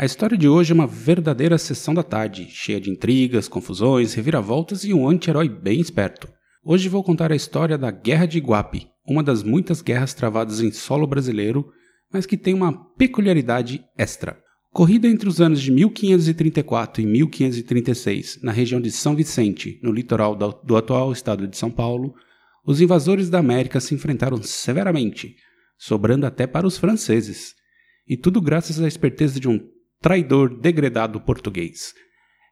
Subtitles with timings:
[0.00, 4.82] A história de hoje é uma verdadeira sessão da tarde, cheia de intrigas, confusões, reviravoltas
[4.82, 6.26] e um anti-herói bem esperto.
[6.64, 10.72] Hoje vou contar a história da Guerra de Iguape, uma das muitas guerras travadas em
[10.72, 11.70] solo brasileiro,
[12.10, 14.38] mas que tem uma peculiaridade extra.
[14.72, 20.34] Corrida entre os anos de 1534 e 1536, na região de São Vicente, no litoral
[20.34, 22.14] do atual estado de São Paulo,
[22.66, 25.36] os invasores da América se enfrentaram severamente,
[25.76, 27.54] sobrando até para os franceses.
[28.08, 29.60] E tudo graças à esperteza de um
[30.00, 31.92] traidor degradado português.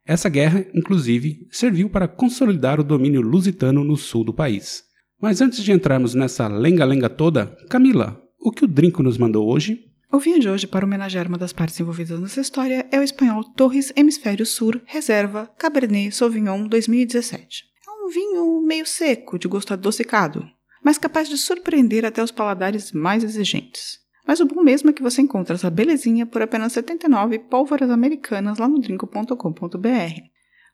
[0.07, 4.85] Essa guerra, inclusive, serviu para consolidar o domínio lusitano no sul do país.
[5.21, 9.81] Mas antes de entrarmos nessa lenga-lenga toda, Camila, o que o Drinco nos mandou hoje?
[10.13, 13.45] O vinho de hoje para homenagear uma das partes envolvidas nessa história é o espanhol
[13.45, 17.65] Torres Hemisfério Sur Reserva Cabernet Sauvignon 2017.
[17.87, 20.47] É um vinho meio seco, de gosto adocicado,
[20.83, 23.99] mas capaz de surpreender até os paladares mais exigentes.
[24.29, 28.59] Mas o bom mesmo é que você encontra essa belezinha por apenas 79 pólvoras americanas
[28.59, 30.21] lá no drinco.com.br.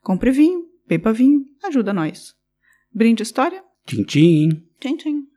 [0.02, 2.34] Compre vinho, beba vinho, ajuda nós.
[2.92, 3.62] Brinde história?
[3.86, 4.48] Tchim, tchim.
[4.80, 5.33] Tchim, tchim.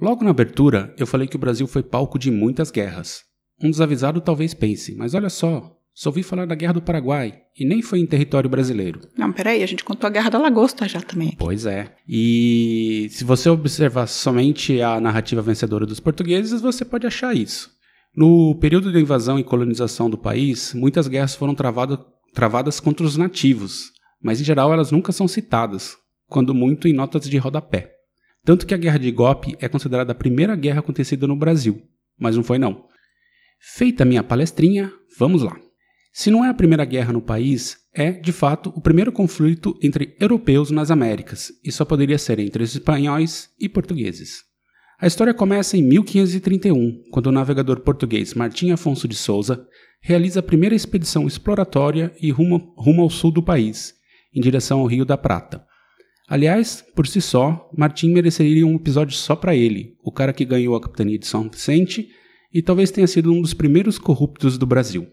[0.00, 3.22] Logo na abertura, eu falei que o Brasil foi palco de muitas guerras.
[3.62, 7.66] Um desavisado talvez pense, mas olha só, só ouvi falar da Guerra do Paraguai e
[7.66, 9.00] nem foi em território brasileiro.
[9.16, 11.34] Não, peraí, a gente contou a Guerra da Lagosta já também.
[11.38, 11.94] Pois é.
[12.06, 17.70] E se você observar somente a narrativa vencedora dos portugueses, você pode achar isso.
[18.14, 22.04] No período de invasão e colonização do país, muitas guerras foram travado,
[22.34, 25.96] travadas contra os nativos, mas em geral elas nunca são citadas,
[26.28, 27.95] quando muito em notas de rodapé.
[28.46, 31.82] Tanto que a Guerra de Igope é considerada a primeira guerra acontecida no Brasil,
[32.16, 32.84] mas não foi não.
[33.58, 35.58] Feita minha palestrinha, vamos lá.
[36.12, 40.16] Se não é a primeira guerra no país, é, de fato, o primeiro conflito entre
[40.20, 44.44] europeus nas Américas, e só poderia ser entre os espanhóis e portugueses.
[45.00, 49.66] A história começa em 1531, quando o navegador português Martim Afonso de Souza
[50.00, 53.92] realiza a primeira expedição exploratória e rumo, rumo ao sul do país,
[54.32, 55.65] em direção ao Rio da Prata.
[56.28, 60.74] Aliás, por si só, Martim mereceria um episódio só para ele, o cara que ganhou
[60.74, 62.08] a capitania de São Vicente
[62.52, 65.06] e talvez tenha sido um dos primeiros corruptos do Brasil.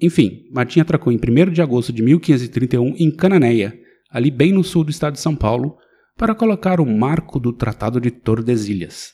[0.00, 3.76] Enfim, Martim atracou em 1 de agosto de 1531 em Cananéia,
[4.10, 5.76] ali bem no sul do estado de São Paulo,
[6.16, 9.12] para colocar o marco do Tratado de Tordesilhas.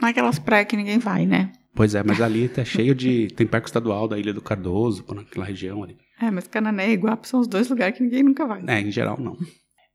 [0.00, 1.52] Naquelas praias que ninguém vai, né?
[1.74, 3.28] Pois é, mas ali tá cheio de.
[3.28, 5.96] tem parque estadual da Ilha do Cardoso, por naquela região ali.
[6.20, 8.62] É, mas Cananéia e Iguape são os dois lugares que ninguém nunca vai.
[8.66, 9.36] É, em geral não.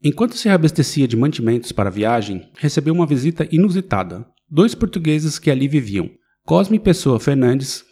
[0.04, 4.26] Enquanto se reabastecia de mantimentos para a viagem, recebeu uma visita inusitada.
[4.50, 6.10] Dois portugueses que ali viviam.
[6.46, 7.84] Cosme Pessoa Fernandes,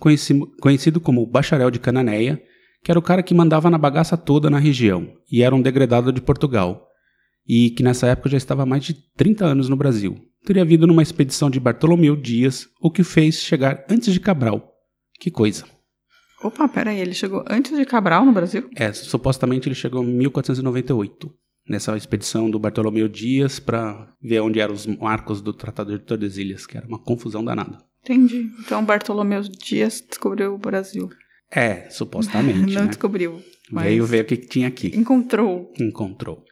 [0.61, 2.39] conhecido como Bacharel de Cananéia,
[2.83, 6.11] que era o cara que mandava na bagaça toda na região e era um degradado
[6.11, 6.87] de Portugal,
[7.47, 10.17] e que nessa época já estava há mais de 30 anos no Brasil.
[10.45, 14.71] Teria vindo numa expedição de Bartolomeu Dias, o que fez chegar antes de Cabral.
[15.19, 15.65] Que coisa.
[16.43, 18.69] Opa, peraí, ele chegou antes de Cabral no Brasil?
[18.75, 21.33] É, supostamente ele chegou em 1498
[21.67, 26.65] nessa expedição do Bartolomeu Dias para ver onde eram os marcos do Tratado de Tordesilhas,
[26.65, 27.77] que era uma confusão danada.
[28.03, 28.49] Entendi.
[28.59, 31.09] Então Bartolomeu Dias descobriu o Brasil.
[31.49, 32.59] É, supostamente.
[32.73, 32.87] Não né?
[32.87, 33.41] descobriu.
[33.71, 34.91] Veio ver o que, que tinha aqui.
[34.95, 35.71] Encontrou.
[35.79, 36.43] Encontrou.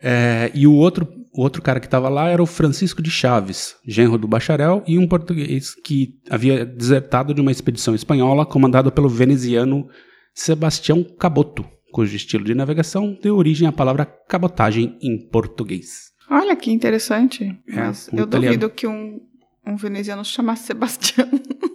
[0.00, 3.76] É, e o outro, o outro cara que estava lá era o Francisco de Chaves,
[3.86, 9.08] genro do bacharel, e um português que havia desertado de uma expedição espanhola comandada pelo
[9.08, 9.88] veneziano
[10.34, 11.64] Sebastião Caboto
[11.96, 16.12] cujo estilo de navegação deu origem à palavra cabotagem em português.
[16.30, 17.58] Olha que interessante.
[17.66, 18.54] É, mas um eu italiano.
[18.58, 19.18] duvido que um,
[19.66, 21.26] um veneziano se chamasse Sebastião.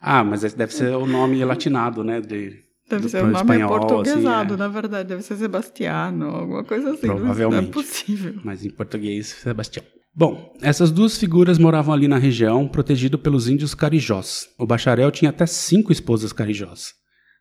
[0.00, 2.20] Ah, mas esse deve ser o nome latinado, né?
[2.20, 4.64] De, Deve do ser um nome espanhol, portuguesado, assim, é.
[4.64, 5.08] na verdade.
[5.08, 7.08] Deve ser Sebastiano, alguma coisa assim.
[7.08, 7.70] Não é Provavelmente.
[7.72, 8.34] possível.
[8.44, 9.84] mas em português, Sebastião.
[10.14, 14.46] Bom, essas duas figuras moravam ali na região, protegido pelos índios carijós.
[14.56, 16.94] O bacharel tinha até cinco esposas carijós.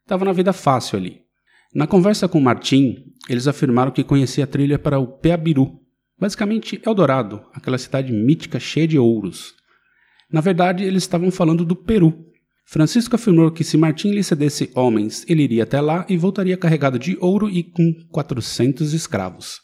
[0.08, 1.27] Tava na vida fácil ali.
[1.74, 2.96] Na conversa com Martim,
[3.30, 5.80] eles afirmaram que conhecia a trilha para o Peabiru,
[6.20, 9.54] basicamente Eldorado, aquela cidade mítica cheia de ouros.
[10.32, 12.26] Na verdade, eles estavam falando do Peru.
[12.66, 17.00] Francisco afirmou que se Martim lhe cedesse homens, ele iria até lá e voltaria carregado
[17.00, 19.62] de ouro e com 400 escravos.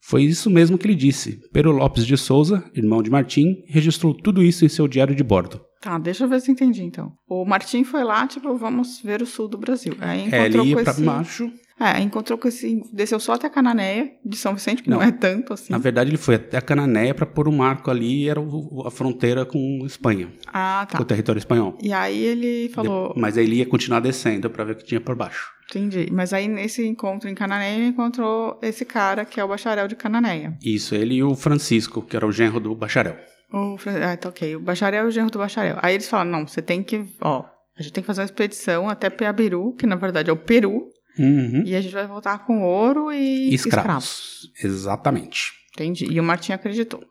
[0.00, 1.40] Foi isso mesmo que ele disse.
[1.52, 5.60] Pero Lopes de Souza, irmão de Martim, registrou tudo isso em seu diário de bordo.
[5.86, 7.12] Tá, deixa eu ver se eu entendi então.
[7.28, 9.94] O Martim foi lá, tipo, vamos ver o sul do Brasil.
[10.00, 11.02] Aí É, encontrou ele ia com pra esse...
[11.02, 11.52] baixo.
[11.78, 12.82] É, encontrou com esse.
[12.92, 15.04] Desceu só até Cananéia, de São Vicente, que não, Não.
[15.06, 15.70] é tanto assim.
[15.70, 18.82] Na verdade, ele foi até a Cananéia para pôr um marco ali, e era o-
[18.86, 21.02] a fronteira com Espanha, Ah, com tá.
[21.02, 21.76] o território espanhol.
[21.82, 23.12] E aí ele falou.
[23.14, 25.50] De- Mas aí ele ia continuar descendo para ver o que tinha por baixo.
[25.70, 26.08] Entendi.
[26.10, 29.94] Mas aí nesse encontro em Cananéia, ele encontrou esse cara que é o bacharel de
[29.96, 30.56] Cananéia.
[30.64, 33.16] Isso, ele e o Francisco, que era o genro do bacharel.
[33.52, 34.56] O, ah, tá ok.
[34.56, 35.78] O bacharel é o genro do bacharel.
[35.80, 37.04] Aí eles falam: não, você tem que.
[37.20, 37.44] Ó,
[37.78, 40.88] a gente tem que fazer uma expedição até Peabiru, que na verdade é o Peru,
[41.18, 41.62] Uhum.
[41.64, 44.50] e a gente vai voltar com ouro e Escravos.
[44.62, 45.52] Exatamente.
[45.74, 46.06] Entendi.
[46.10, 47.02] E o Martim acreditou.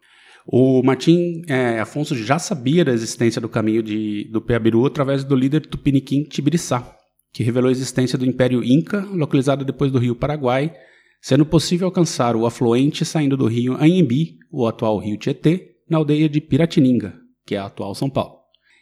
[0.47, 5.35] O Martim é, Afonso já sabia da existência do caminho de, do Peabiru através do
[5.35, 6.95] líder tupiniquim Tibiriçá,
[7.33, 10.71] que revelou a existência do Império Inca, localizado depois do rio Paraguai,
[11.19, 16.27] sendo possível alcançar o afluente saindo do rio Anhembi, o atual rio Tietê, na aldeia
[16.27, 17.13] de Piratininga,
[17.45, 18.35] que é a atual São Paulo.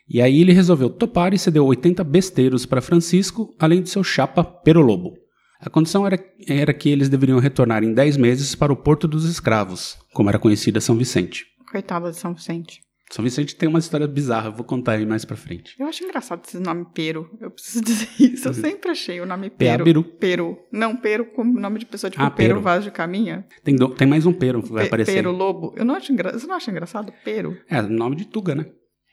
[0.07, 4.43] E aí ele resolveu topar e cedeu 80 besteiros para Francisco, além de seu chapa
[4.43, 5.13] Perolobo.
[5.59, 9.23] A condição era, era que eles deveriam retornar em 10 meses para o Porto dos
[9.23, 11.45] Escravos, como era conhecida São Vicente.
[11.71, 12.81] Coitado de São Vicente.
[13.13, 15.75] São Vicente tem uma história bizarra, eu vou contar aí mais pra frente.
[15.79, 17.29] Eu acho engraçado esse nome Pero.
[17.39, 18.47] Eu preciso dizer isso.
[18.47, 19.83] Eu sempre achei o nome Pero.
[19.83, 20.03] Peabiru.
[20.03, 20.57] Peru.
[20.71, 22.61] Não, Pero como nome de pessoa, tipo Ah, Pero Pero.
[22.61, 23.45] Vaz de Caminha.
[23.63, 25.13] Tem, do- tem mais um pero que vai Pe- aparecer.
[25.13, 25.73] Pero Lobo.
[25.77, 26.33] Eu não acho engra...
[26.33, 27.13] Você não acha engraçado?
[27.23, 27.55] Pero.
[27.69, 28.65] É, nome de Tuga, né?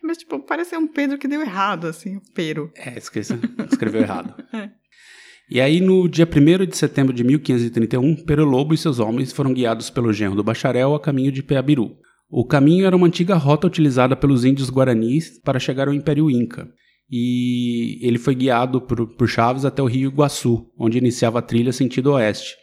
[0.02, 2.72] Mas, tipo, parece um Pedro que deu errado, assim, o Pero.
[2.74, 3.34] É, esqueci,
[3.70, 4.34] escreveu errado.
[4.54, 4.70] É.
[5.52, 9.52] E aí, no dia 1 de setembro de 1531, Pero Lobo e seus homens foram
[9.52, 11.96] guiados pelo genro do bacharel a caminho de Peabiru.
[12.30, 16.68] O caminho era uma antiga rota utilizada pelos índios guaranis para chegar ao Império Inca.
[17.10, 21.72] E ele foi guiado por, por Chaves até o rio Iguaçu, onde iniciava a trilha
[21.72, 22.54] sentido oeste.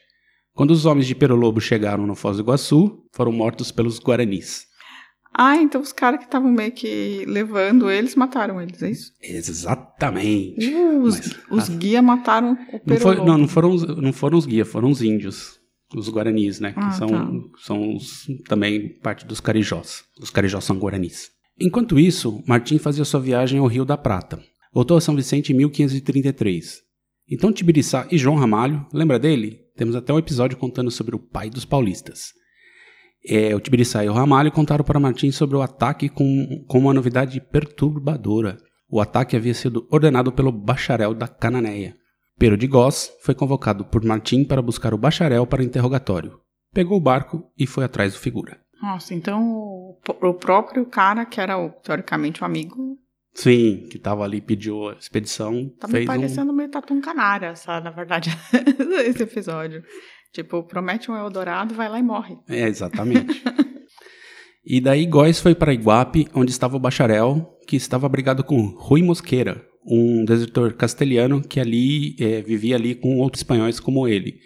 [0.54, 4.66] Quando os homens de Pero Lobo chegaram no Foz do Iguaçu, foram mortos pelos guaranis.
[5.40, 9.12] Ah, então os caras que estavam meio que levando eles mataram eles, é isso?
[9.22, 10.66] Exatamente.
[10.74, 11.20] Uh, os
[11.52, 14.46] Mas- os guia mataram o Não, Pero foi- não, não foram, os- não foram os
[14.46, 15.60] guias, foram os índios.
[15.96, 16.74] Os guaranis, né?
[16.74, 17.32] Que Ah, são, tá.
[17.60, 20.04] são os- também parte dos carijós.
[20.22, 21.30] Os carijós são guaranis.
[21.60, 24.40] Enquanto isso, Martim fazia sua viagem ao Rio da Prata.
[24.74, 26.82] Voltou a São Vicente em 1533.
[27.30, 29.60] Então Tibiriçá e João Ramalho, lembra dele?
[29.76, 32.32] Temos até um episódio contando sobre o pai dos paulistas.
[33.26, 36.94] É, o Tibiriçá e o Ramalho contaram para Martim sobre o ataque com, com uma
[36.94, 38.58] novidade perturbadora.
[38.90, 41.96] O ataque havia sido ordenado pelo bacharel da Cananéia.
[42.38, 46.40] Pero de Goss foi convocado por Martim para buscar o bacharel para interrogatório.
[46.74, 48.60] Pegou o barco e foi atrás do figura.
[48.82, 52.98] Nossa, então o, o próprio cara, que era o, teoricamente o amigo,
[53.38, 56.08] Sim, que estava ali, pediu a expedição, tá me fez um...
[56.08, 57.86] parecendo meio Tatum Canária, sabe?
[57.86, 58.32] Na verdade,
[59.06, 59.84] esse episódio.
[60.34, 62.36] Tipo, promete um Eldorado, vai lá e morre.
[62.50, 63.44] É, exatamente.
[64.66, 69.04] e daí Góis foi para Iguape, onde estava o bacharel, que estava abrigado com Rui
[69.04, 74.38] Mosqueira, um desertor castelhano que ali eh, vivia ali com outros espanhóis como ele,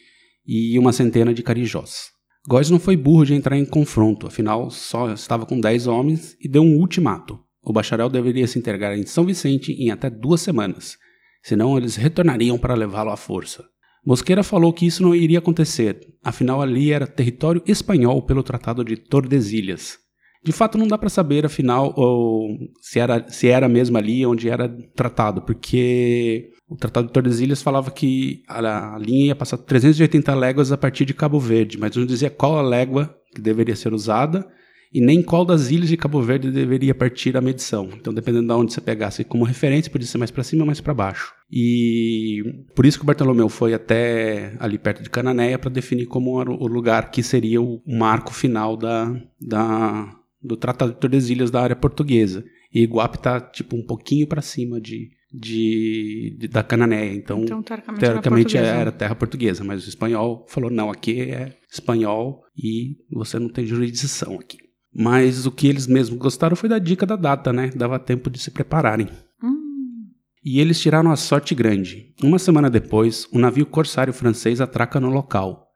[0.46, 2.12] e uma centena de carijós.
[2.48, 6.48] Góis não foi burro de entrar em confronto, afinal só estava com 10 homens e
[6.48, 7.40] deu um ultimato.
[7.64, 10.98] O bacharel deveria se entregar em São Vicente em até duas semanas,
[11.44, 13.64] senão eles retornariam para levá-lo à força.
[14.04, 18.96] Mosqueira falou que isso não iria acontecer, afinal ali era território espanhol pelo Tratado de
[18.96, 20.01] Tordesilhas.
[20.44, 24.50] De fato, não dá para saber, afinal, ou, se, era, se era mesmo ali onde
[24.50, 30.34] era tratado, porque o Tratado de Tordesilhas falava que a, a linha ia passar 380
[30.34, 33.94] léguas a partir de Cabo Verde, mas não dizia qual a légua que deveria ser
[33.94, 34.48] usada
[34.94, 37.90] e nem qual das ilhas de Cabo Verde deveria partir a medição.
[37.94, 40.82] Então, dependendo de onde você pegasse como referência, podia ser mais para cima ou mais
[40.82, 41.34] para baixo.
[41.50, 42.42] E
[42.76, 46.52] por isso que o Bartolomeu foi até ali perto de Cananéia para definir como era
[46.52, 50.10] o lugar que seria o marco final da, da,
[50.42, 52.44] do Tratado de Tordesilhas da área portuguesa.
[52.74, 57.14] E Iguape está tipo um pouquinho para cima de, de, de- da Cananéia.
[57.14, 58.98] Então, Então, teoricamente, teoricamente era, era, portuguesa.
[58.98, 64.36] terra portuguesa, mas o espanhol falou: não, aqui é espanhol e você não tem jurisdição
[64.36, 64.58] aqui.
[64.94, 67.70] Mas o que eles mesmos gostaram foi da dica da data, né?
[67.76, 69.08] Dava tempo de se prepararem.
[69.42, 70.10] Hum,
[70.44, 72.14] E eles tiraram a sorte grande.
[72.22, 75.71] Uma semana depois, um navio corsário francês atraca no local.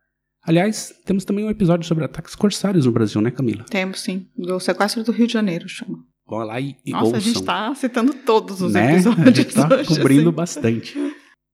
[0.46, 3.64] Aliás, temos também um episódio sobre ataques corsários no Brasil, né, Camila?
[3.70, 4.28] temos sim.
[4.38, 5.98] Do sequestro do Rio de Janeiro, chama.
[6.28, 7.18] Vão lá e, e Nossa, ouçam.
[7.18, 8.94] a gente tá citando todos os né?
[8.94, 9.28] episódios.
[9.28, 10.36] A gente tá hoje, cobrindo assim.
[10.36, 10.98] bastante.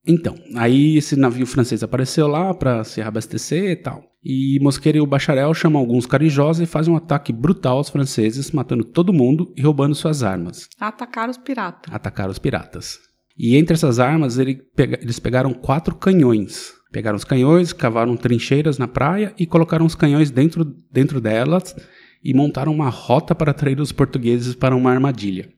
[0.07, 4.01] Então, aí esse navio francês apareceu lá para se abastecer e tal.
[4.24, 8.51] E Mosqueira e o bacharel chamam alguns carijós e fazem um ataque brutal aos franceses,
[8.51, 10.67] matando todo mundo e roubando suas armas.
[10.79, 11.93] Atacaram os piratas.
[11.93, 12.98] Atacaram os piratas.
[13.38, 16.74] E entre essas armas, ele pega- eles pegaram quatro canhões.
[16.91, 21.75] Pegaram os canhões, cavaram trincheiras na praia e colocaram os canhões dentro, dentro delas
[22.24, 25.50] e montaram uma rota para atrair os portugueses para uma armadilha.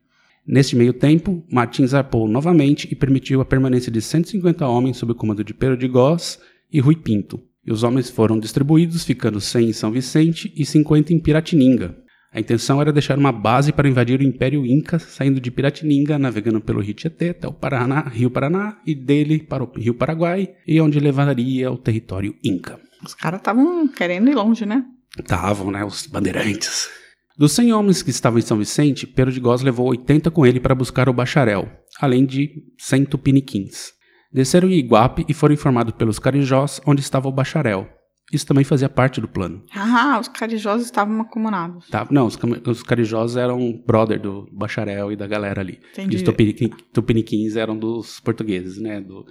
[0.45, 5.15] Neste meio tempo, Martins zarpou novamente e permitiu a permanência de 150 homens sob o
[5.15, 6.39] comando de Pedro de Góes
[6.71, 7.41] e Rui Pinto.
[7.65, 12.02] E os homens foram distribuídos, ficando 100 em São Vicente e 50 em Piratininga.
[12.33, 16.59] A intenção era deixar uma base para invadir o Império Inca, saindo de Piratininga, navegando
[16.59, 20.81] pelo Rio Tietê até o Paraná, Rio Paraná e dele para o Rio Paraguai, e
[20.81, 22.79] onde levaria o território Inca.
[23.05, 24.83] Os caras estavam querendo ir longe, né?
[25.19, 26.89] Estavam, né, os bandeirantes.
[27.37, 30.59] Dos 100 homens que estavam em São Vicente, Pedro de Góes levou 80 com ele
[30.59, 32.49] para buscar o bacharel, além de
[32.79, 33.91] 100 tupiniquins.
[34.31, 37.87] Desceram em Iguape e foram informados pelos carijós onde estava o bacharel.
[38.33, 39.63] Isso também fazia parte do plano.
[39.75, 41.87] Ah, os carijós estavam acumulados.
[41.89, 42.07] Tá?
[42.09, 42.37] Não, os,
[42.67, 45.79] os carijós eram brother do bacharel e da galera ali.
[45.91, 46.15] Entendi.
[46.15, 48.99] E os tupiniquim- tupiniquins eram dos portugueses, né?
[48.99, 49.23] Do,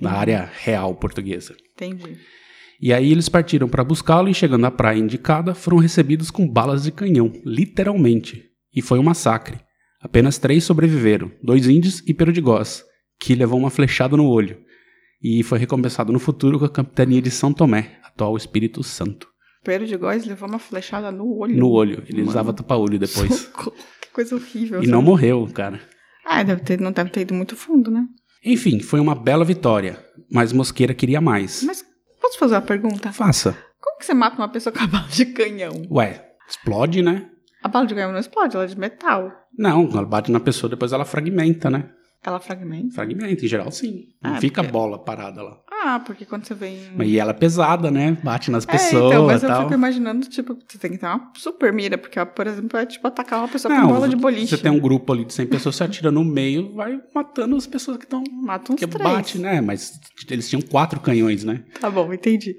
[0.00, 1.56] da área real portuguesa.
[1.74, 2.18] Entendi.
[2.80, 6.82] E aí eles partiram para buscá-lo e chegando à praia indicada, foram recebidos com balas
[6.82, 8.44] de canhão, literalmente.
[8.74, 9.60] E foi um massacre.
[10.00, 12.82] Apenas três sobreviveram, dois índios e Góes,
[13.20, 14.58] que levou uma flechada no olho.
[15.22, 19.28] E foi recompensado no futuro com a capitania de São Tomé, atual Espírito Santo.
[19.62, 21.56] Pedro de Góes levou uma flechada no olho.
[21.56, 22.02] No olho.
[22.08, 22.30] Ele Mano.
[22.30, 23.32] usava tapa-olho depois.
[23.32, 24.82] Socorro, Que coisa horrível.
[24.82, 25.80] E não morreu, cara.
[26.26, 28.04] Ah, deve ter, não deve ter ido muito fundo, né?
[28.44, 31.62] Enfim, foi uma bela vitória, mas Mosqueira queria mais.
[31.62, 31.84] Mas
[32.20, 33.12] posso fazer uma pergunta?
[33.12, 33.56] Faça.
[33.80, 35.86] Como que você mata uma pessoa com a bala de canhão?
[35.90, 37.28] Ué, explode, né?
[37.62, 39.30] A bala de canhão não explode, ela é de metal.
[39.56, 41.88] Não, ela bate na pessoa, depois ela fragmenta, né?
[42.24, 42.94] Ela fragmenta.
[42.94, 44.06] Fragmenta, em geral, sim.
[44.22, 45.58] Não Ah, fica porque- bola parada lá.
[45.84, 46.78] Ah, porque quando você vem.
[47.02, 48.16] E ela é pesada, né?
[48.22, 49.62] Bate nas É, pessoas então, mas e eu tal.
[49.62, 53.04] fico imaginando, tipo, você tem que ter uma super mira, porque, por exemplo, é tipo
[53.08, 54.46] atacar uma pessoa Não, com bola de boliche.
[54.46, 57.66] Você tem um grupo ali de 100 pessoas, você atira no meio, vai matando as
[57.66, 58.22] pessoas que estão...
[58.30, 59.02] Mata uns Que três.
[59.10, 59.60] bate, né?
[59.60, 59.98] Mas
[60.30, 61.64] eles tinham quatro canhões, né?
[61.80, 62.54] Tá bom, entendi.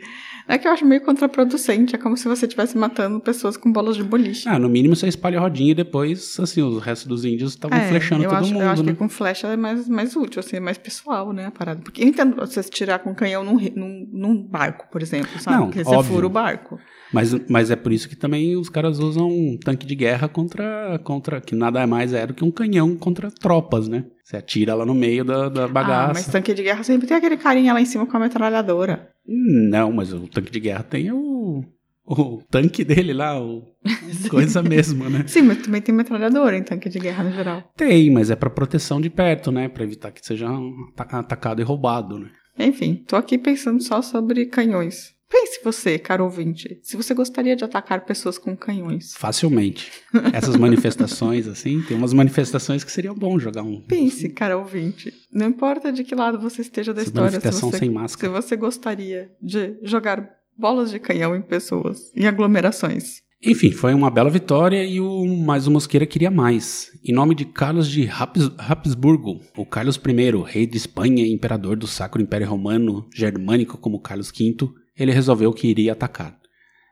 [0.48, 3.96] É que eu acho meio contraproducente, é como se você estivesse matando pessoas com bolas
[3.96, 4.48] de boliche.
[4.50, 7.78] Ah, no mínimo você espalha a rodinha e depois, assim, o resto dos índios estavam
[7.78, 8.92] É, flechando todo acho, mundo, Eu acho né?
[8.92, 11.82] que com flecha é mais, mais útil, assim, é mais pessoal, né, a parada.
[11.82, 15.58] Porque eu entendo você tirar com canhão num, num, num barco, por exemplo, sabe?
[15.58, 16.14] Não, Porque você óbvio.
[16.14, 16.78] fura o barco.
[17.14, 21.00] Mas, mas é por isso que também os caras usam um tanque de guerra contra,
[21.04, 21.40] contra.
[21.40, 24.04] que nada mais é do que um canhão contra tropas, né?
[24.24, 26.32] Você atira lá no meio da, da Ah, mas bagaça.
[26.32, 29.10] tanque de guerra sempre tem aquele carinha lá em cima com a metralhadora.
[29.25, 31.63] Não, mas o tanque de guerra tem o.
[32.06, 33.63] O tanque dele lá, o.
[34.30, 35.24] Coisa mesmo, né?
[35.27, 37.63] Sim, mas também tem metralhadora em tanque de guerra no geral.
[37.77, 39.70] Tem, mas é pra proteção de perto, né?
[39.70, 40.50] Pra evitar que seja
[40.98, 42.30] ata- atacado e roubado, né?
[42.60, 45.12] Enfim, tô aqui pensando só sobre canhões.
[45.34, 49.16] Pense você, caro ouvinte, se você gostaria de atacar pessoas com canhões.
[49.18, 49.92] Facilmente.
[50.32, 53.82] Essas manifestações, assim, tem umas manifestações que seriam bom jogar um.
[53.82, 55.12] Pense, cara ouvinte.
[55.34, 58.32] Não importa de que lado você esteja da Essa história, se você, sem se máscara.
[58.32, 63.24] você gostaria de jogar bolas de canhão em pessoas, em aglomerações.
[63.46, 66.92] Enfim, foi uma bela vitória e o mas o Mosqueira queria mais.
[67.04, 71.75] Em nome de Carlos de Habs- Habsburgo, o Carlos I, rei de Espanha e imperador
[71.75, 76.38] do Sacro Império Romano Germânico como Carlos V, ele resolveu que iria atacar.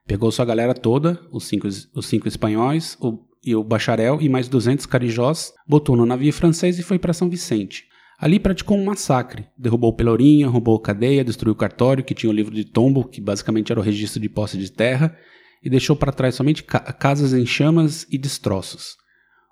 [0.07, 4.47] Pegou sua galera toda, os cinco, os cinco espanhóis o, e o bacharel e mais
[4.47, 7.85] 200 carijós, botou no navio francês e foi para São Vicente.
[8.19, 12.53] Ali praticou um massacre, derrubou Pelourinho, roubou cadeia, destruiu o cartório, que tinha o livro
[12.53, 15.17] de tombo, que basicamente era o registro de posse de terra,
[15.63, 18.95] e deixou para trás somente ca- casas em chamas e destroços.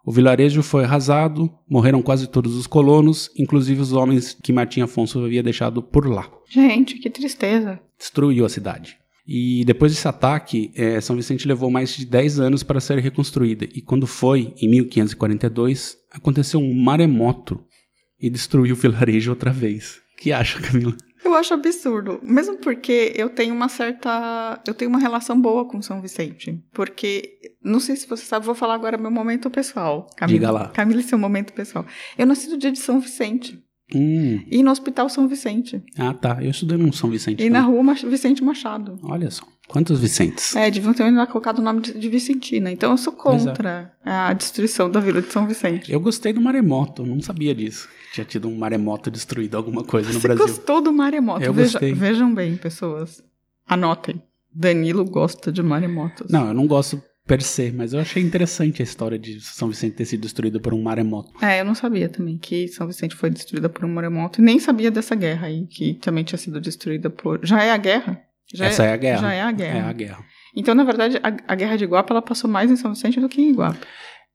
[0.06, 5.24] O vilarejo foi arrasado, morreram quase todos os colonos, inclusive os homens que Martim Afonso
[5.24, 6.30] havia deixado por lá.
[6.50, 7.80] Gente, que tristeza.
[7.98, 8.98] Destruiu a cidade.
[9.28, 13.66] E depois desse ataque, eh, São Vicente levou mais de 10 anos para ser reconstruída.
[13.76, 17.64] E quando foi, em 1542, aconteceu um maremoto
[18.20, 20.02] e destruiu o vilarejo outra vez.
[20.14, 20.96] O que acha, Camila?
[21.24, 25.82] Eu acho absurdo, mesmo porque eu tenho uma certa, eu tenho uma relação boa com
[25.82, 30.08] São Vicente, porque não sei se você sabe, vou falar agora meu momento pessoal.
[30.16, 30.68] Camila, Diga lá.
[30.70, 31.86] Camila, seu momento pessoal.
[32.18, 33.62] Eu nasci no dia de São Vicente
[33.94, 37.44] Hum, e no Hospital São Vicente ah tá, eu estudei no São Vicente.
[37.44, 37.62] e na.
[37.62, 39.00] Rua Mach- Vicente Machado.
[39.02, 40.56] Olha só, quantos Vicentes?
[40.56, 42.72] É, deviam ter colocado o nome de, de Vicentina.
[42.72, 43.16] Então eu sou é.
[43.16, 45.92] contra a destruição da Vila de São Vicente.
[45.92, 47.88] Eu gostei do maremoto, não sabia disso.
[48.14, 50.46] Tinha tido um maremoto destruído alguma coisa no Você Brasil.
[50.46, 51.44] gostou do maremoto?
[51.44, 51.94] Eu Veja- gostei.
[51.94, 53.24] Vejam bem, pessoas.
[53.68, 54.22] Anotem.
[54.54, 56.32] Danilo gosta de maremotos.
[56.32, 59.96] Não, eu não gosto per se, mas eu achei interessante a história de São Vicente
[59.96, 61.32] ter sido destruído por um maremoto.
[61.46, 64.42] É, eu não sabia também que São Vicente foi destruída por um maremoto.
[64.42, 67.40] E nem sabia dessa guerra aí, que também tinha sido destruída por.
[67.44, 68.20] Já é a guerra?
[68.52, 69.22] Já Essa é, a guerra.
[69.22, 69.78] Já é a guerra.
[69.78, 70.26] É a guerra.
[70.56, 73.30] Então, na verdade, a, a guerra de Iguapa ela passou mais em São Vicente do
[73.30, 73.86] que em Iguapa.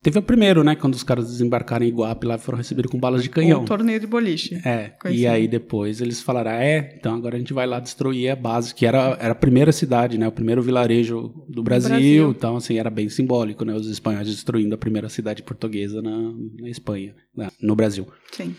[0.04, 0.76] Teve o primeiro, né?
[0.76, 3.62] Quando os caras desembarcaram em Iguape lá foram recebidos com balas de canhão.
[3.62, 4.61] Um torneio de boliche.
[4.62, 8.28] É, e aí depois eles falaram, ah, é, então agora a gente vai lá destruir
[8.28, 12.30] a base, que era, era a primeira cidade, né, o primeiro vilarejo do Brasil, Brasil.
[12.32, 16.68] então assim, era bem simbólico, né, os espanhóis destruindo a primeira cidade portuguesa na, na
[16.68, 17.14] Espanha,
[17.58, 18.06] no Brasil.
[18.30, 18.54] Sim.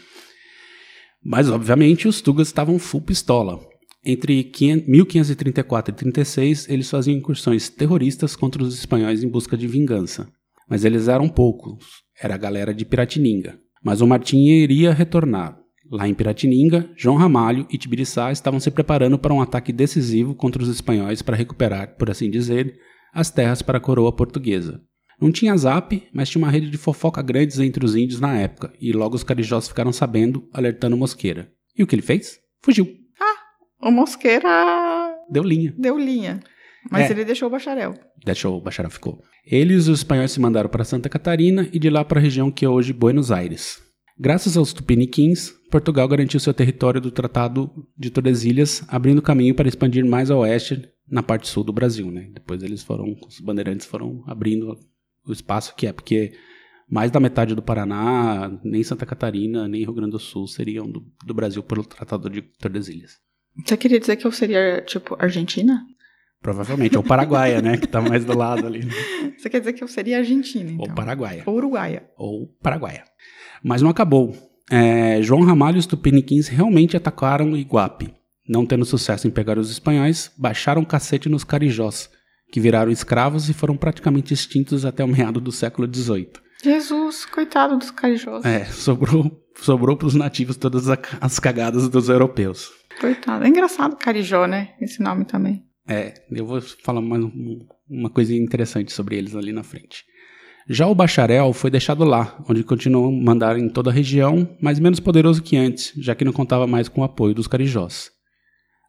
[1.23, 3.59] Mas, obviamente, os tugas estavam full pistola.
[4.03, 9.67] Entre 500 1534 e 36, eles faziam incursões terroristas contra os espanhóis em busca de
[9.67, 10.27] vingança.
[10.69, 11.85] Mas eles eram poucos,
[12.21, 13.59] era a galera de Piratininga.
[13.83, 15.59] Mas o Martim iria retornar.
[15.91, 20.63] Lá em Piratininga, João Ramalho e Tibiriçá estavam se preparando para um ataque decisivo contra
[20.63, 22.75] os espanhóis para recuperar, por assim dizer,
[23.13, 24.81] as terras para a coroa portuguesa.
[25.21, 28.73] Não tinha zap, mas tinha uma rede de fofoca grandes entre os índios na época,
[28.81, 31.49] e logo os carijós ficaram sabendo, alertando Mosqueira.
[31.77, 32.39] E o que ele fez?
[32.63, 32.87] Fugiu.
[33.81, 34.49] O Mosqueira
[35.29, 35.73] Deu linha.
[35.77, 36.39] deu linha.
[36.89, 37.13] Mas É.
[37.13, 37.93] ele deixou o bacharel.
[38.23, 39.21] Deixou o bacharel ficou.
[39.45, 42.65] Eles os espanhóis se mandaram para Santa Catarina e de lá para a região que
[42.65, 43.81] é hoje Buenos Aires.
[44.17, 50.05] Graças aos tupiniquins, Portugal garantiu seu território do Tratado de Tordesilhas, abrindo caminho para expandir
[50.05, 52.09] mais a oeste na parte sul do Brasil.
[52.09, 52.29] Né?
[52.33, 54.77] Depois eles foram, os bandeirantes foram abrindo
[55.27, 56.33] o espaço que é, porque
[56.89, 61.05] mais da metade do Paraná, nem Santa Catarina, nem Rio Grande do Sul seriam do,
[61.25, 63.19] do Brasil pelo Tratado de Tordesilhas.
[63.65, 65.85] Você queria dizer que eu seria, tipo, Argentina?
[66.45, 67.75] Provavelmente, ou Paraguaia, né?
[67.75, 68.85] Que tá mais do lado ali.
[68.85, 68.91] né?
[69.35, 70.85] Você quer dizer que eu seria Argentina, então?
[70.87, 71.41] Ou Paraguaia.
[71.43, 72.03] Ou Uruguaia.
[72.15, 73.03] ou Paraguaia.
[73.63, 74.37] Mas não acabou.
[74.69, 78.13] É, João Ramalho e os tupiniquins realmente atacaram Iguape.
[78.47, 82.11] Não tendo sucesso em pegar os espanhóis, baixaram o cacete nos carijós,
[82.51, 86.29] que viraram escravos e foram praticamente extintos até o meado do século XVIII.
[86.63, 88.45] Jesus, coitado dos carijós.
[88.45, 90.87] É, sobrou, sobrou para os nativos todas
[91.19, 92.69] as cagadas dos europeus.
[93.01, 93.45] Coitado.
[93.45, 94.75] É engraçado Carijó, né?
[94.79, 95.65] Esse nome também.
[95.87, 100.03] É, eu vou falar mais um- uma coisa interessante sobre eles ali na frente.
[100.67, 104.99] Já o bacharel foi deixado lá, onde continuou mandar em toda a região, mas menos
[104.99, 108.09] poderoso que antes, já que não contava mais com o apoio dos carijós.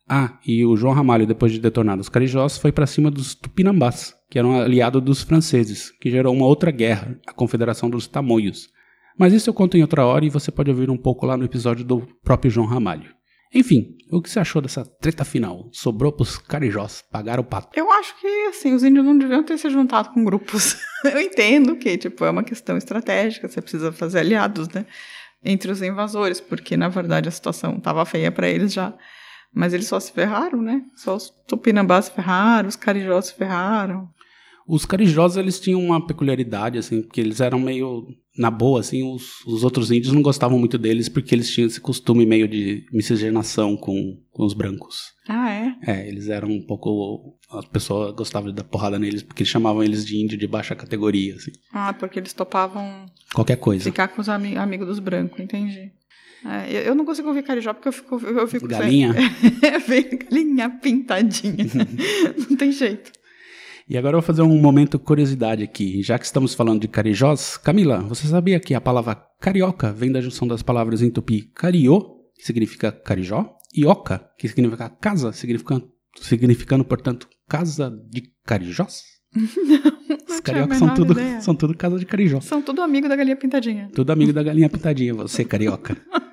[0.09, 4.15] Ah, e o João Ramalho, depois de detonar os carijós, foi para cima dos tupinambás,
[4.31, 8.69] que eram aliados dos franceses, que gerou uma outra guerra, a Confederação dos Tamoios.
[9.19, 11.45] Mas isso eu conto em outra hora e você pode ouvir um pouco lá no
[11.45, 13.15] episódio do próprio João Ramalho.
[13.55, 15.69] Enfim, o que você achou dessa treta final?
[15.73, 17.69] Sobrou pros carijós, pagaram o pato.
[17.79, 20.77] Eu acho que, assim, os índios não deviam ter se juntado com grupos.
[21.05, 24.87] Eu entendo que, tipo, é uma questão estratégica, você precisa fazer aliados, né?
[25.45, 28.95] Entre os invasores, porque, na verdade, a situação tava feia para eles já.
[29.55, 30.83] Mas eles só se ferraram, né?
[30.95, 34.09] Só os tupinambás se ferraram, os carijós se ferraram.
[34.67, 39.45] Os carijós, eles tinham uma peculiaridade, assim, porque eles eram meio, na boa, assim, os,
[39.47, 43.77] os outros índios não gostavam muito deles porque eles tinham esse costume meio de miscigenação
[43.77, 45.13] com, com os brancos.
[45.29, 45.75] Ah, é?
[45.87, 49.85] É, eles eram um pouco, as pessoas gostavam de dar porrada neles porque eles chamavam
[49.85, 51.53] eles de índio de baixa categoria, assim.
[51.73, 53.85] Ah, porque eles topavam Qualquer coisa.
[53.85, 55.93] ficar com os ami amigos dos brancos, entendi.
[56.45, 58.17] É, eu, não consigo ouvir carijó porque eu fico...
[58.25, 59.15] Eu fico Galinha?
[59.63, 61.67] É, vem galinha pintadinha.
[62.49, 63.11] não tem jeito.
[63.89, 66.03] E agora eu vou fazer um momento curiosidade aqui.
[66.03, 70.21] Já que estamos falando de carijós, Camila, você sabia que a palavra carioca vem da
[70.21, 75.89] junção das palavras em tupi cariô, que significa carijó, e oca, que significa casa, significando,
[76.21, 79.05] significando portanto, casa de carijós?
[79.37, 79.43] Os
[80.27, 81.41] tinha a cariocas são tudo, ideia.
[81.41, 82.41] são tudo casa de carijó.
[82.41, 83.89] São tudo amigo da galinha pintadinha.
[83.95, 85.97] Tudo amigo da galinha pintadinha, você carioca.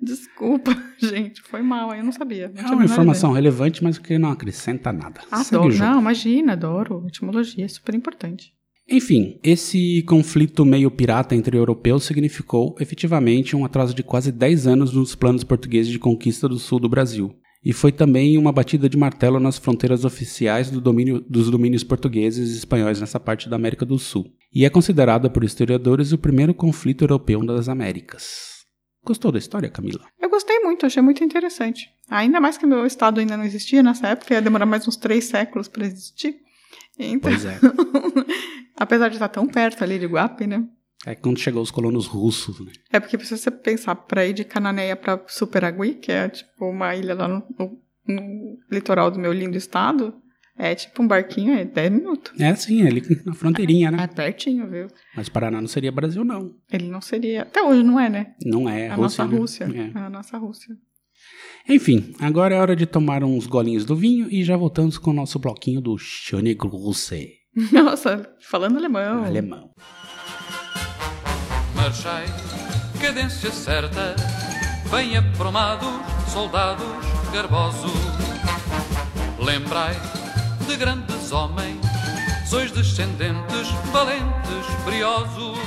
[0.04, 2.50] Desculpa, gente, foi mal, eu não sabia.
[2.54, 5.20] Não É uma informação relevante, mas que não acrescenta nada.
[5.20, 5.36] ideia.
[5.42, 5.78] O Adoro.
[5.78, 7.04] Não, imagina, adoro.
[7.06, 8.52] Etimologia é super importante.
[8.88, 14.92] Enfim, esse conflito meio pirata entre europeus significou efetivamente um atraso de quase 10 anos
[14.92, 17.32] nos planos portugueses de conquista do sul do Brasil.
[17.64, 22.50] E foi também uma batida de martelo nas fronteiras oficiais do domínio- dos domínios portugueses
[22.54, 24.26] e espanhóis nessa parte da América do Sul.
[24.52, 28.59] E é considerada por historiadores o primeiro conflito europeu das Américas.
[29.04, 30.00] Gostou da história, Camila?
[30.20, 31.88] Eu gostei muito, achei muito interessante.
[32.08, 35.24] Ainda mais que meu estado ainda não existia nessa época, ia demorar mais uns três
[35.24, 36.36] séculos para existir.
[36.98, 37.58] Então, Pois é.
[38.76, 40.64] apesar de estar tão perto ali de Guape, né?
[41.06, 42.72] É quando chegou os colonos russos, né?
[42.92, 46.94] É porque se você pensar para ir de Cananéia para Superagui, que é tipo uma
[46.94, 50.14] ilha lá no, no- no litoral do meu lindo estado,
[50.60, 52.38] é tipo um barquinho, é 10 minutos.
[52.38, 54.06] É sim, ali na fronteirinha, É né?
[54.06, 54.88] pertinho, viu?
[55.16, 56.54] Mas Paraná não seria Brasil, não.
[56.70, 57.42] Ele não seria.
[57.42, 58.34] Até hoje não é, né?
[58.44, 59.38] Não é, a Rússia, nossa né?
[59.38, 59.64] Rússia.
[59.74, 59.98] É.
[59.98, 60.76] É a nossa Rússia.
[61.68, 65.14] Enfim, agora é hora de tomar uns golinhos do vinho e já voltamos com o
[65.14, 67.32] nosso bloquinho do Schöne Grüße.
[67.72, 69.24] Nossa, falando alemão.
[69.24, 69.70] Alemão.
[71.74, 72.26] Marchai,
[73.00, 74.14] cadência certa,
[74.90, 75.88] bem aprumados,
[76.30, 76.86] soldados
[77.32, 77.92] garbosos.
[79.38, 79.94] Lembrai
[80.70, 81.80] de grandes homens,
[82.48, 85.58] sois descendentes, valentes, briosos.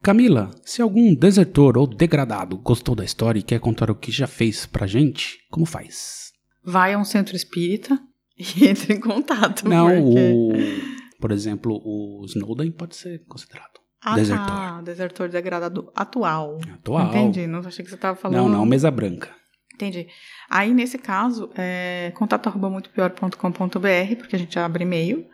[0.00, 4.28] Camila, se algum desertor ou degradado gostou da história e quer contar o que já
[4.28, 6.30] fez pra gente, como faz?
[6.62, 7.98] Vai a um centro espírita
[8.38, 9.68] e entra em contato.
[9.68, 10.32] Não, porque...
[10.32, 14.46] o, por exemplo, o Snowden pode ser considerado Ah, desertor.
[14.46, 16.60] Tá, desertor degradado atual.
[16.72, 17.08] Atual.
[17.08, 18.42] Entendi, não achei que você estava falando.
[18.42, 19.39] Não, não, mesa branca.
[19.80, 20.08] Entendi.
[20.48, 25.24] Aí, nesse caso, é contato arroba muitopior.com.br, porque a gente abre e-mail.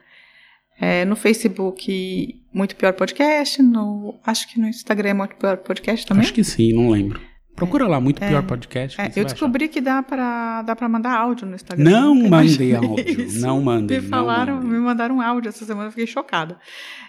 [0.78, 3.62] É, no Facebook, Muito Pior Podcast.
[3.62, 6.22] No, acho que no Instagram é Muito Pior Podcast também.
[6.22, 7.20] Acho que sim, não lembro.
[7.56, 8.28] Procura lá, muito É.
[8.28, 9.00] pior podcast.
[9.00, 11.64] É, eu descobri que dá pra, dá pra mandar áudio no achar.
[11.74, 11.90] Instagram.
[11.90, 13.22] Não mandei áudio.
[13.22, 13.40] isso.
[13.40, 13.98] Não mandei.
[13.98, 14.70] Me falaram, mandei.
[14.72, 16.58] me mandaram um áudio essa semana, eu fiquei chocada.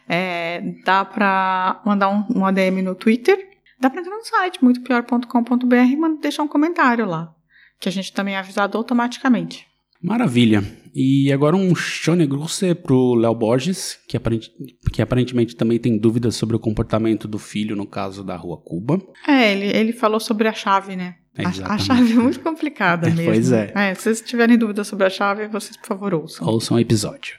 [0.08, 3.38] É, dá pra mandar um, um ADM no Twitter.
[3.80, 7.32] Dá pra entrar no site, muitopior.com.br e deixar um comentário lá.
[7.80, 9.66] Que a gente também é avisado automaticamente.
[10.02, 10.64] Maravilha.
[10.94, 14.52] E agora um Shone Grosse pro Léo Borges, que, aparente-
[14.92, 19.00] que aparentemente também tem dúvidas sobre o comportamento do filho no caso da Rua Cuba.
[19.28, 21.16] É, ele, ele falou sobre a chave, né?
[21.38, 23.32] A, a chave é muito complicada É, mesmo.
[23.32, 23.94] pois é.
[23.94, 26.48] Se vocês tiverem dúvida sobre a chave, vocês, por favor, ouçam.
[26.48, 27.36] Ouçam o episódio.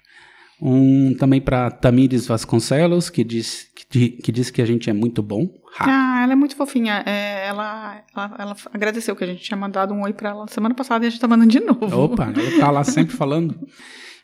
[0.60, 4.92] Um também para Tamires Vasconcelos, que diz que, di- que diz que a gente é
[4.92, 5.48] muito bom.
[5.78, 5.84] Ha.
[5.86, 7.02] Ah, ela é muito fofinha.
[7.06, 10.74] É, ela, ela, ela agradeceu que a gente tinha mandado um oi pra ela semana
[10.74, 11.86] passada e a gente tá mandando de novo.
[12.04, 13.58] Opa, ela tá lá sempre falando.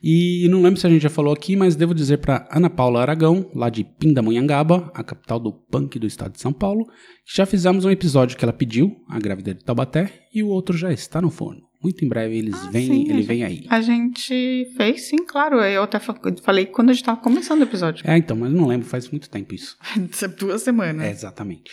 [0.03, 3.01] E não lembro se a gente já falou aqui, mas devo dizer para Ana Paula
[3.01, 6.85] Aragão, lá de Pindamonhangaba, a capital do punk do estado de São Paulo,
[7.25, 10.77] que já fizemos um episódio que ela pediu, a grávida de Taubaté, e o outro
[10.77, 11.61] já está no forno.
[11.85, 13.65] Muito em breve eles Ah, vêm, sim, ele vem aí.
[13.69, 15.61] A gente fez, sim, claro.
[15.61, 18.03] Eu até fa- falei quando a gente tava começando o episódio.
[18.09, 19.77] É, então, mas não lembro, faz muito tempo isso.
[20.39, 21.05] Duas semanas.
[21.05, 21.71] É, exatamente.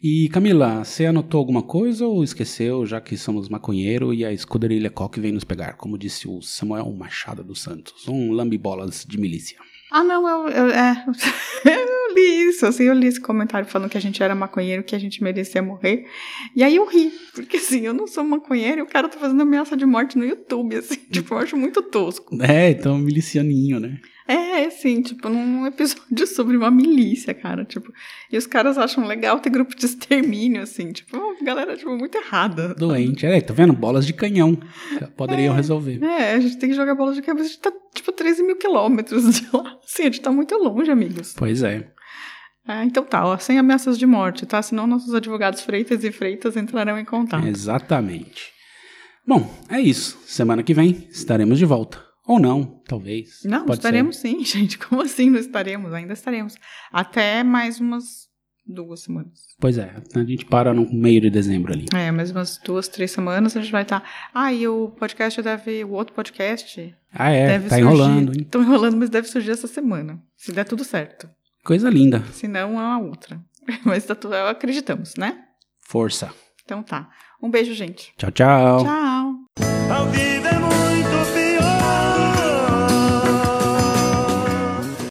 [0.00, 4.88] E Camila, você anotou alguma coisa ou esqueceu, já que somos maconheiro e a escuderilha
[4.88, 9.58] Coque vem nos pegar, como disse o Samuel Machado dos Santos, um lambibolas de milícia.
[9.90, 11.04] Ah, não, eu, eu, é,
[12.18, 14.98] li isso, assim, eu li esse comentário falando que a gente era maconheiro, que a
[14.98, 16.06] gente merecia morrer.
[16.54, 19.42] E aí eu ri, porque assim, eu não sou maconheiro e o cara tá fazendo
[19.42, 22.36] ameaça de morte no YouTube, assim, tipo, eu acho muito tosco.
[22.42, 23.98] É, então milicianinho, né?
[24.28, 27.90] É, assim, tipo, num episódio sobre uma milícia, cara, tipo,
[28.30, 32.74] e os caras acham legal ter grupo de extermínio, assim, tipo, galera, tipo, muito errada.
[32.74, 33.24] Doente.
[33.24, 33.72] É, tá vendo?
[33.72, 34.58] Bolas de canhão.
[35.16, 36.02] Poderiam resolver.
[36.04, 38.56] É, a gente tem que jogar bola de cabeça, a gente tá, tipo, 13 mil
[38.56, 41.34] quilômetros de lá, assim, a gente tá muito longe, amigos.
[41.34, 41.90] Pois é.
[42.68, 44.60] Ah, então tá, ó, sem ameaças de morte, tá?
[44.60, 47.46] Senão nossos advogados Freitas e Freitas entrarão em contato.
[47.46, 48.52] Exatamente.
[49.26, 50.18] Bom, é isso.
[50.26, 52.02] Semana que vem estaremos de volta.
[52.26, 53.40] Ou não, talvez.
[53.44, 54.28] Não, Pode estaremos ser.
[54.28, 54.78] sim, gente.
[54.78, 55.94] Como assim não estaremos?
[55.94, 56.56] Ainda estaremos.
[56.92, 58.28] Até mais umas
[58.66, 59.40] duas semanas.
[59.58, 61.86] Pois é, a gente para no meio de dezembro ali.
[61.94, 64.02] É, mais umas duas, três semanas a gente vai estar.
[64.34, 65.84] Ah, e o podcast deve.
[65.84, 67.80] O outro podcast Ah, é, deve tá surgir.
[67.82, 68.42] enrolando, hein?
[68.42, 70.22] Estão enrolando, mas deve surgir essa semana.
[70.36, 71.30] Se der tudo certo.
[71.68, 72.24] Coisa linda.
[72.32, 73.38] Se não, é a outra.
[73.84, 75.44] Mas tá tudo, acreditamos, né?
[75.78, 76.32] Força.
[76.64, 77.10] Então tá.
[77.42, 78.10] Um beijo, gente.
[78.16, 78.84] Tchau, tchau.
[78.84, 79.34] Tchau.
[79.92, 81.60] A vida é muito pior.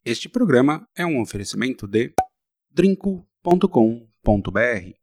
[0.04, 2.12] Este programa é um oferecimento de
[2.74, 4.90] drinco.com.br